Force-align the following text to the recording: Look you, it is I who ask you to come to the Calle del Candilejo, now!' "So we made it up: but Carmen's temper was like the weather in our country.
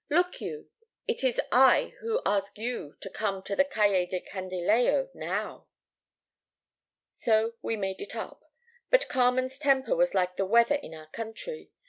Look 0.09 0.41
you, 0.41 0.67
it 1.07 1.23
is 1.23 1.39
I 1.51 1.93
who 1.99 2.23
ask 2.25 2.57
you 2.57 2.95
to 3.01 3.09
come 3.11 3.43
to 3.43 3.55
the 3.55 3.63
Calle 3.63 4.07
del 4.07 4.21
Candilejo, 4.21 5.11
now!' 5.13 5.67
"So 7.11 7.53
we 7.61 7.77
made 7.77 8.01
it 8.01 8.15
up: 8.15 8.43
but 8.89 9.07
Carmen's 9.09 9.59
temper 9.59 9.95
was 9.95 10.15
like 10.15 10.37
the 10.37 10.45
weather 10.47 10.79
in 10.81 10.95
our 10.95 11.05
country. 11.09 11.69